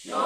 [0.00, 0.16] دوستان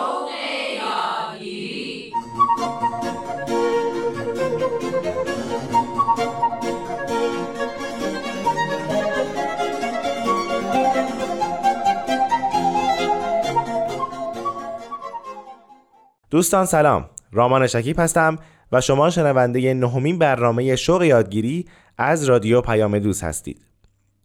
[16.66, 17.10] سلام.
[17.32, 18.38] رامان شکیب هستم
[18.72, 21.68] و شما شنونده نهمین برنامه شوق یادگیری
[21.98, 23.73] از رادیو پیام دوست هستید.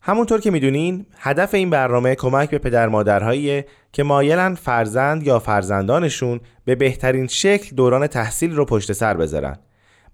[0.02, 3.64] همونطور که می‌دونین هدف این برنامه کمک به پدر مادرهایی
[3.94, 9.58] که مایلن فرزند یا فرزندانشون به بهترین شکل دوران تحصیل رو پشت سر بذارن.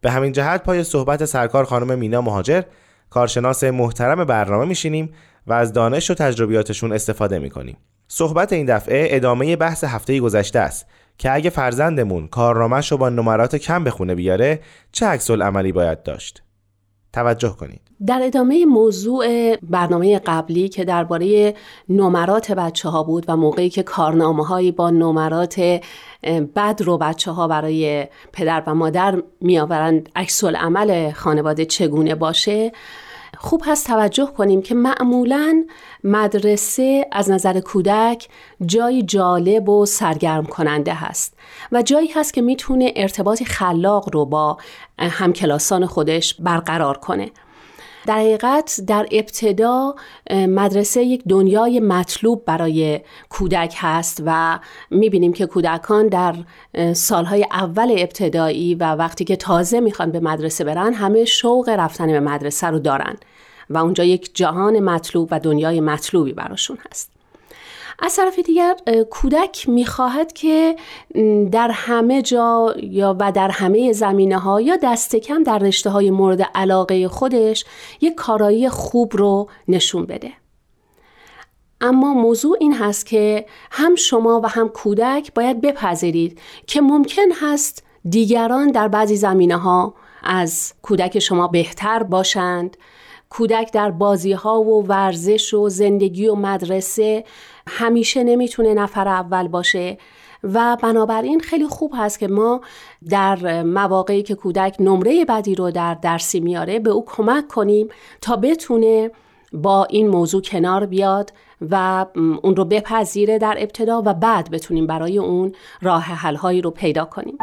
[0.02, 2.62] به همین جهت پای صحبت سرکار خانم مینا مهاجر
[3.10, 5.14] کارشناس محترم برنامه میشینیم
[5.48, 7.78] و از دانش و تجربیاتشون استفاده می‌کنیم.
[8.08, 13.56] صحبت این دفعه ادامه بحث هفته گذشته است که اگه فرزندمون کارنامهش رو با نمرات
[13.56, 14.60] کم به خونه بیاره
[14.92, 16.45] چه عکس عملی باید داشت؟
[17.16, 17.82] توجه کنید.
[18.06, 21.54] در ادامه موضوع برنامه قبلی که درباره
[21.90, 25.60] نمرات بچه ها بود و موقعی که کارنامه هایی با نمرات
[26.56, 32.72] بد رو بچه ها برای پدر و مادر می آورند عکس عمل خانواده چگونه باشه؟
[33.46, 35.66] خوب هست توجه کنیم که معمولا
[36.04, 38.28] مدرسه از نظر کودک
[38.66, 41.38] جایی جالب و سرگرم کننده هست
[41.72, 44.58] و جایی هست که می‌تونه ارتباطی خلاق رو با
[45.00, 47.32] همکلاسان خودش برقرار کنه.
[48.06, 49.96] در حقیقت در ابتدا
[50.32, 54.60] مدرسه یک دنیای مطلوب برای کودک هست و
[54.92, 56.36] می‌بینیم که کودکان در
[56.94, 62.20] سالهای اول ابتدایی و وقتی که تازه می‌خوان به مدرسه برن همه شوق رفتن به
[62.20, 63.16] مدرسه رو دارن
[63.70, 67.15] و اونجا یک جهان مطلوب و دنیای مطلوبی براشون هست.
[68.00, 68.76] از طرف دیگر
[69.10, 70.76] کودک می‌خواهد که
[71.52, 76.12] در همه جا یا و در همه زمینه ها یا دست کم در رشته های
[76.12, 77.66] مورد علاقه خودش
[78.02, 80.32] یک کارایی خوب رو نشون بده.
[81.82, 87.84] اما موضوع این هست که هم شما و هم کودک باید بپذیرید که ممکن هست
[88.10, 92.78] دیگران در بعضی زمینه ها از کودک شما بهتر باشند.
[93.30, 97.24] کودک در بازی ها و ورزش و زندگی و مدرسه
[97.70, 99.98] همیشه نمی‌تونه نفر اول باشه
[100.44, 102.62] و بنابراین خیلی خوب هست که ما
[103.10, 107.88] در مواقعی که کودک نمره بدی رو در درسی میاره به او کمک کنیم
[108.22, 109.12] تا بتونه
[109.54, 111.34] با این موضوع کنار بیاد
[111.72, 115.52] و اون رو بپذیره در ابتدا و بعد بتونیم برای اون
[115.82, 117.38] راه حلهایی رو پیدا کنیم.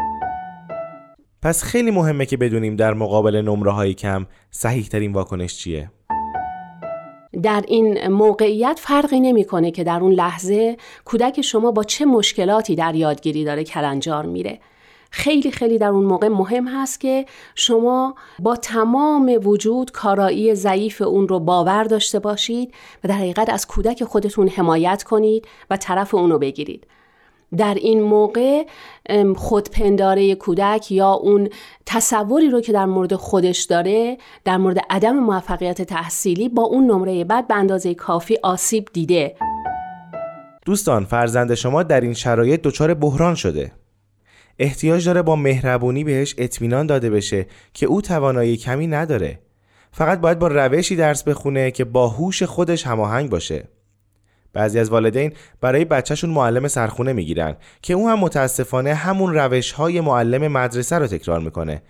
[1.42, 5.90] پس خیلی مهمه که بدونیم در مقابل نمره های کم صحیح ترین واکنش چیه.
[7.42, 12.94] در این موقعیت فرقی نمی‌کنه که در اون لحظه کودک شما با چه مشکلاتی در
[12.94, 14.58] یادگیری داره کلنجار میره.
[15.10, 21.28] خیلی خیلی در اون موقع مهم هست که شما با تمام وجود کارایی ضعیف اون
[21.28, 26.30] رو باور داشته باشید و در حقیقت از کودک خودتون حمایت کنید و طرف اون
[26.30, 26.86] رو بگیرید.
[27.56, 28.64] در این موقع
[29.36, 31.48] خودپنداره کودک یا اون
[31.86, 37.24] تصوری رو که در مورد خودش داره در مورد عدم موفقیت تحصیلی با اون نمره
[37.24, 39.36] بعد به اندازه کافی آسیب دیده.
[40.66, 43.72] دوستان فرزند شما در این شرایط دچار بحران شده.
[44.58, 49.38] احتیاج داره با مهربونی بهش اطمینان داده بشه که او توانایی کمی نداره.
[49.92, 53.68] فقط باید با روشی درس بخونه که با هوش خودش هماهنگ باشه.
[54.52, 60.00] بعضی از والدین برای بچهشون معلم سرخونه می‌گیرن که اون هم متاسفانه همون روش های
[60.00, 61.82] معلم مدرسه رو تکرار می‌کنه.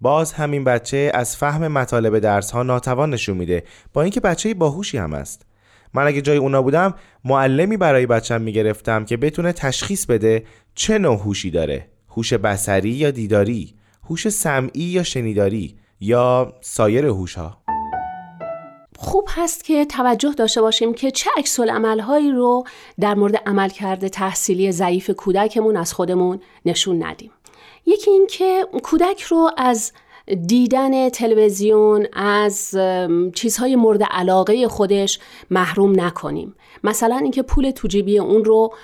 [0.00, 4.98] باز همین بچه از فهم مطالب درس ها ناتوان نشون میده با اینکه بچه باهوشی
[4.98, 5.46] هم است.
[5.94, 11.16] من اگه جای اونا بودم معلمی برای بچم می‌گرفتم که بتونه تشخیص بده چه نوع
[11.16, 11.86] هوشی داره.
[12.08, 13.74] هوش بصری یا دیداری
[14.04, 17.62] هوش سمعی یا شنیداری یا سایر هوش ها
[19.00, 22.64] خوب هست که توجه داشته باشیم که چه عکس هایی رو
[23.00, 27.30] در مورد عملکرد تحصیلی ضعیف کودکمون از خودمون نشون ندیم.
[27.86, 29.92] یکی اینکه کودک رو از
[30.46, 32.76] دیدن تلویزیون از
[33.34, 35.18] چیزهای مورد علاقه خودش
[35.50, 36.54] محروم نکنیم.
[36.84, 38.74] مثلا اینکه پول توجیبی اون رو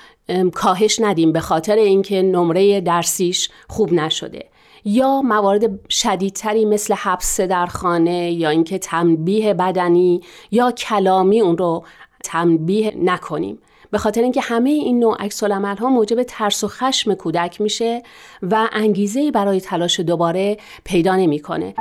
[0.54, 4.48] کاهش ندیم به خاطر اینکه نمره درسیش خوب نشده.
[4.84, 10.20] یا موارد شدیدتری مثل حبس در خانه یا اینکه تنبیه بدنی
[10.50, 11.84] یا کلامی اون رو
[12.24, 13.58] تنبیه نکنیم
[13.90, 18.02] به خاطر اینکه همه این نوع عکس ها موجب ترس و خشم کودک میشه
[18.42, 21.74] و انگیزه برای تلاش دوباره پیدا نمی‌کنه.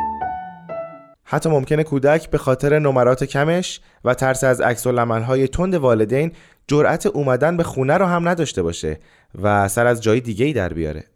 [1.23, 6.31] حتی ممکنه کودک به خاطر نمرات کمش و ترس از عکس های تند والدین
[6.67, 8.99] جرأت اومدن به خونه رو هم نداشته باشه
[9.41, 11.12] و سر از جای دیگه ای در بیاره.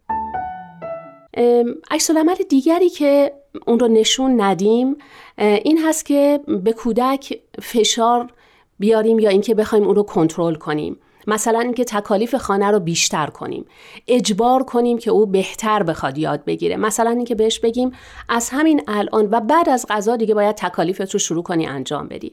[1.90, 2.10] عکس
[2.48, 3.32] دیگری که
[3.66, 4.96] اون رو نشون ندیم
[5.38, 8.32] این هست که به کودک فشار
[8.78, 10.98] بیاریم یا اینکه بخوایم اون رو کنترل کنیم.
[11.26, 13.64] مثلا اینکه تکالیف خانه رو بیشتر کنیم.
[14.08, 16.76] اجبار کنیم که او بهتر بخواد یاد بگیره.
[16.76, 17.92] مثلا اینکه بهش بگیم
[18.28, 22.32] از همین الان و بعد از غذا دیگه باید تکالیفت رو شروع کنی انجام بدی.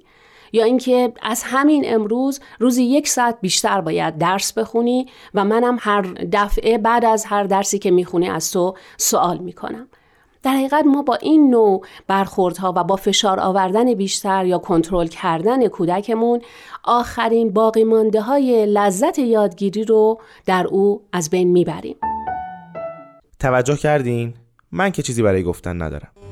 [0.53, 6.01] یا اینکه از همین امروز روزی یک ساعت بیشتر باید درس بخونی و منم هر
[6.31, 9.88] دفعه بعد از هر درسی که می‌خونی از تو سوال می‌کنم.
[10.44, 15.68] در حقیقت ما با این نوع برخوردها و با فشار آوردن بیشتر یا کنترل کردن
[15.68, 16.42] کودکمون
[16.83, 21.95] آخرین باقی مانده های لذت یادگیری رو در او از بین می‌بریم.
[23.39, 24.33] توجه کردین؟
[24.71, 26.25] من که چیزی برای گفتن ندارم.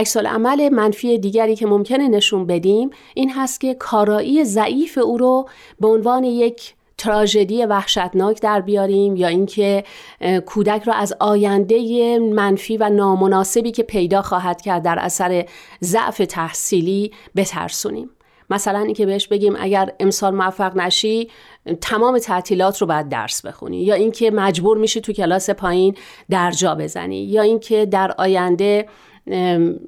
[0.00, 5.48] عکس عمل منفی دیگری که ممکنه نشون بدیم این هست که کارایی ضعیف او رو
[5.80, 9.84] به عنوان یک تراژدی وحشتناک در بیاریم یا اینکه
[10.46, 15.46] کودک را از آینده منفی و نامناسبی که پیدا خواهد کرد در اثر
[15.84, 18.10] ضعف تحصیلی بترسونیم.
[18.50, 21.30] مثلا اینکه بهش بگیم اگر امسال موفق نشی
[21.80, 23.82] تمام تعطیلات رو باید درس بخونی.
[23.82, 25.94] یا اینکه مجبور میشی تو کلاس پایین
[26.30, 27.24] درجا بزنی.
[27.24, 28.86] یا اینکه در آینده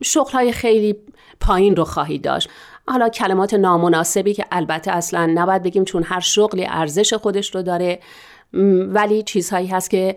[0.03, 0.97] شغلهای خیلی
[1.41, 2.49] پایین رو خواهی داشت.
[2.89, 7.99] حالا کلمات نامناسبی که البته اصلا نباید بگیم چون هر شغلی ارزش خودش رو داره
[8.89, 10.17] ولی چیزهایی هست که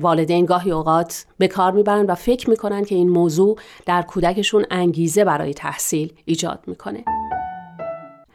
[0.00, 5.24] والدین گاهی اوقات به کار می‌برن و فکر می‌کنن که این موضوع در کودکشون انگیزه
[5.24, 7.04] برای تحصیل ایجاد می‌کنه.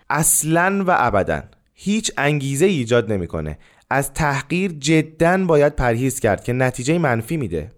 [0.10, 1.42] اصلا و ابدا
[1.74, 3.58] هیچ انگیزه ایجاد نمی‌کنه.
[3.90, 7.72] از تحقیر جدا باید پرهیز کرد که نتیجه منفی میده.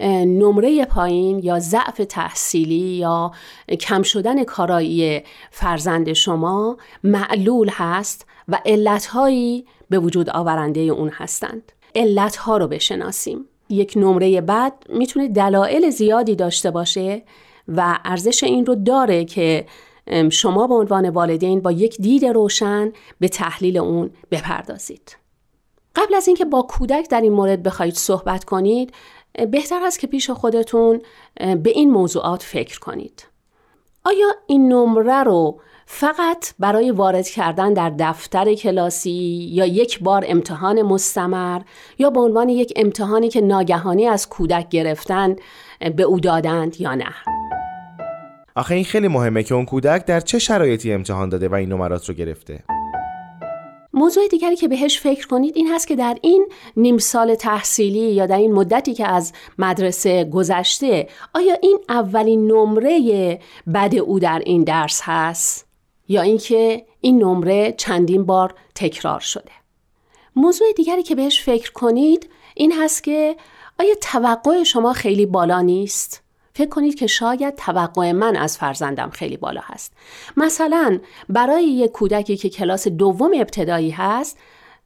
[0.00, 3.32] نمره پایین یا ضعف تحصیلی یا
[3.80, 11.72] کم شدن کارایی فرزند شما معلول هست و علتهایی به وجود آورنده اون هستند.
[11.94, 13.44] علتها رو بشناسیم.
[13.68, 17.22] یک نمره بد می‌تونه دلایل زیادی داشته باشه
[17.68, 19.66] و ارزش این رو داره که
[20.30, 25.16] شما به عنوان والدین با یک دید روشن به تحلیل اون بپردازید.
[25.96, 28.92] قبل از اینکه با کودک در این مورد بخواید صحبت کنید
[29.50, 31.00] بهتر است که پیش خودتون
[31.36, 33.26] به این موضوعات فکر کنید.
[34.04, 40.82] آیا این نمره رو فقط برای وارد کردن در دفتر کلاسی یا یک بار امتحان
[40.82, 41.60] مستمر
[41.98, 45.36] یا به عنوان یک امتحانی که ناگهانی از کودک گرفتن
[45.96, 47.14] به او دادند یا نه؟
[48.56, 52.08] آخه این خیلی مهمه که اون کودک در چه شرایطی امتحان داده و این نمرات
[52.08, 52.62] رو گرفته.
[54.02, 56.46] موضوع دیگری که بهش فکر کنید این هست که در این
[56.76, 63.40] نیم سال تحصیلی یا در این مدتی که از مدرسه گذشته آیا این اولین نمره
[63.74, 65.66] بد او در این درس هست؟
[66.08, 69.52] یا اینکه این نمره چندین بار تکرار شده؟
[70.36, 73.36] موضوع دیگری که بهش فکر کنید این هست که
[73.80, 76.22] آیا توقع شما خیلی بالا نیست؟
[76.54, 79.92] فکر کنید که شاید توقع من از فرزندم خیلی بالا هست.
[80.36, 84.38] مثلا برای یک کودکی که کلاس دوم ابتدایی هست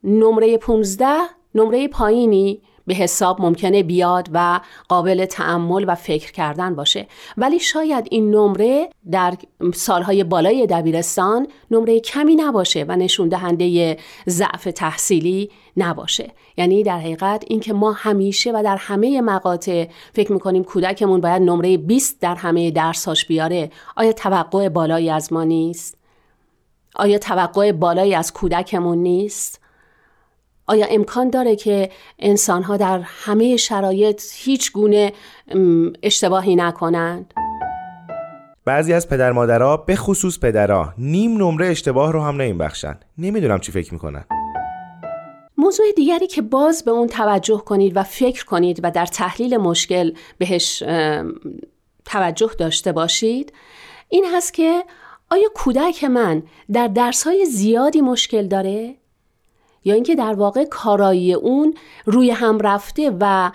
[0.04, 1.06] نمره 15
[1.54, 7.06] نمره پایینی به حساب ممکنه بیاد و قابل تعمل و فکر کردن باشه.
[7.36, 9.34] ولی شاید این نمره در
[9.74, 13.96] سالهای بالای دبیرستان نمره کمی نباشه و نشون دهنده
[14.28, 16.30] ضعف تحصیلی نباشه.
[16.56, 21.76] یعنی در حقیقت اینکه ما همیشه و در همه مقاطع فکر می‌کنیم کودکمون باید نمره
[21.76, 23.70] 20 در همه درساش بیاره.
[23.96, 25.96] آیا توقع بالایی از ما نیست؟
[26.96, 29.60] آیا توقع بالایی از کودکمون نیست؟
[30.66, 35.12] آیا امکان داره که انسانها در همه شرایط هیچ گونه
[36.02, 37.34] اشتباهی نکنند؟
[38.64, 43.72] بعضی از پدر مادرها به خصوص پدرها نیم نمره اشتباه رو هم نمیبخشن نمی‌دونم چی
[43.72, 44.24] فکر می‌کنن
[45.58, 50.12] موضوع دیگری که باز به اون توجه کنید و فکر کنید و در تحلیل مشکل
[50.38, 50.82] بهش
[52.04, 53.52] توجه داشته باشید
[54.08, 54.84] این هست که
[55.30, 56.42] آیا کودک من
[56.72, 58.94] در درسهای زیادی مشکل داره؟
[59.86, 61.74] یا اینکه در واقع کارایی اون
[62.04, 63.52] روی هم رفته و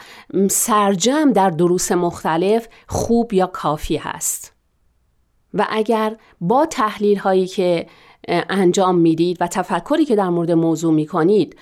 [0.50, 4.54] سرجم در دروس مختلف خوب یا کافی هست.
[5.54, 7.88] و اگر با تحلیل هایی که
[8.28, 11.56] انجام می‌دید و تفکری که در مورد موضوع می‌کنید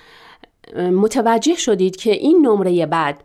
[0.76, 3.24] متوجه شدید که این نمره بعد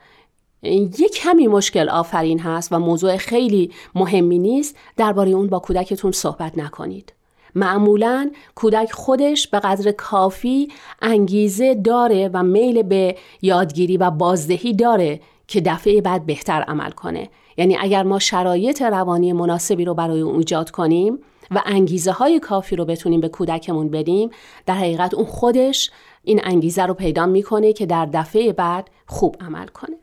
[0.63, 6.59] یک کمی مشکل آفرین هست و موضوع خیلی مهمی نیست درباره اون با کودکتون صحبت
[6.59, 7.13] نکنید.
[7.55, 10.69] معمولا کودک خودش به قدر کافی
[11.03, 17.29] انگیزه داره و میل به یادگیری و بازدهی داره که دفعه بعد بهتر عمل کنه.
[17.57, 21.19] یعنی اگر ما شرایط روانی مناسبی رو برای اون ایجاد کنیم
[21.51, 24.31] و انگیزه های کافی رو بتونیم به کودکمون بدیم
[24.67, 25.91] در حقیقت اون خودش
[26.23, 29.97] این انگیزه رو پیدا می‌کنه که در دفعه بعد خوب عمل کنه.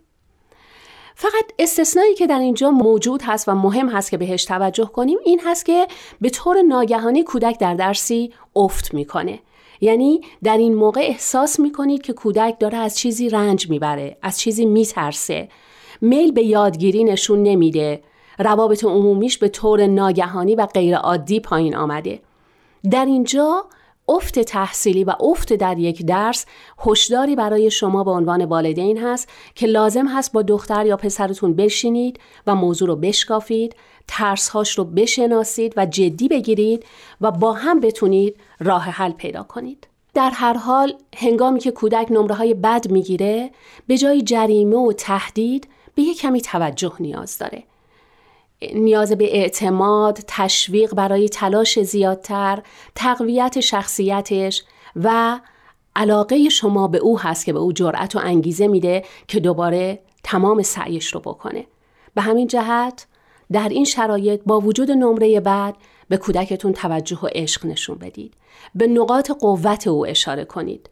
[1.22, 5.42] فقط استثنایی که در اینجا موجود هست و مهم هست که بهش توجه کنیم این
[5.46, 5.88] هست که
[6.22, 9.40] به طور ناگهانی کودک در درسی افت می‌کنه.
[9.82, 14.66] یعنی در این موقع احساس می‌کنید که کودک داره از چیزی رنج می‌بره از چیزی
[14.66, 15.50] میترسه.
[16.02, 18.04] میل به یادگیری نشون نمیده.
[18.40, 22.20] روابط عمومیش به طور ناگهانی و غیرعادی پایین آمده.
[22.92, 23.66] در اینجا
[24.16, 26.46] افت تحصیلی و افت در یک درس
[26.86, 32.20] هشداری برای شما به عنوان والدین هست که لازم هست با دختر یا پسرتون بشینید
[32.48, 33.76] و موضوع رو بشکافید
[34.08, 36.86] ترسهاش رو بشناسید و جدی بگیرید
[37.22, 39.88] و با هم بتونید راه حل پیدا کنید.
[40.14, 43.52] در هر حال هنگامی که کودک نمره های بد می‌گیره
[43.88, 47.64] به جای جریمه و تهدید به یک کمی توجه نیاز داره.
[48.74, 52.64] نیاز به اعتماد، تشویق برای تلاش زیادتر،
[52.96, 54.64] تقویت شخصیتش
[54.96, 55.40] و
[55.96, 60.62] علاقه شما به او هست که به او جرأت و انگیزه میده که دوباره تمام
[60.62, 61.66] سعیش رو بکنه.
[62.16, 63.08] به همین جهت
[63.52, 65.76] در این شرایط با وجود نمره بعد
[66.10, 68.34] به کودکتون توجه و عشق نشون بدید.
[68.76, 70.90] به نقاط قوت او اشاره کنید.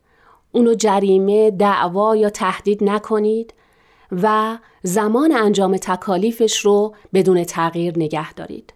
[0.52, 3.54] اونو جریمه، دعوا یا تهدید نکنید
[4.12, 8.74] و زمان انجام تکالیفش رو بدون تغییر نگه دارید.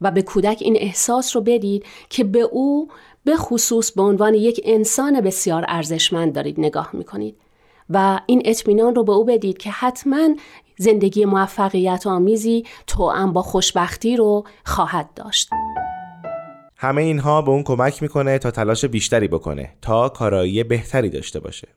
[0.00, 2.88] و به کودک این احساس رو بدید که به او
[3.24, 7.36] به خصوص به عنوان یک انسان بسیار ارزشمند دارید نگاه می‌کنید.
[7.90, 10.28] و این اطمینان رو به او بدید که حتما
[10.78, 15.50] زندگی موفقیت آمیزی توأم با خوشبختی رو خواهد داشت.
[16.76, 21.68] همه اینها به اون کمک می‌کنه تا تلاش بیشتری بکنه تا کارایی بهتری داشته باشه.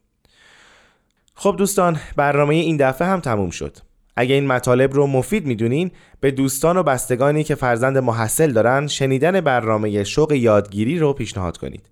[1.35, 3.77] خب دوستان برنامه این دفعه هم تموم شد.
[4.15, 9.41] اگه این مطالب رو مفید می‌دونین به دوستان و بستگانی که فرزند محصل دارن شنیدن
[9.41, 11.89] برنامه شوق یادگیری رو پیشنهاد کنید.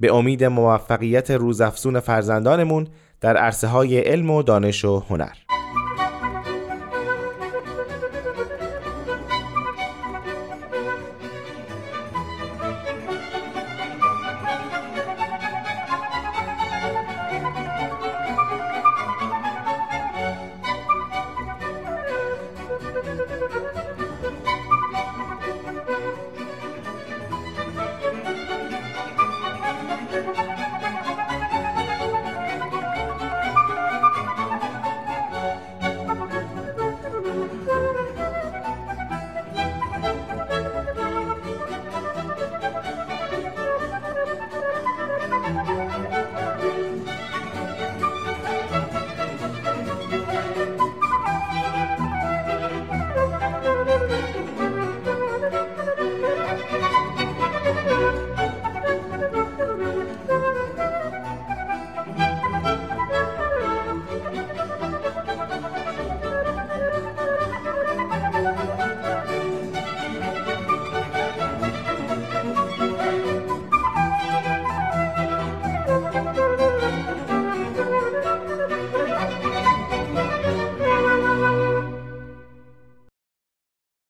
[0.00, 2.86] به امید موفقیت روزافزون فرزندانمون
[3.20, 5.34] در عرصه های علم و دانش و هنر.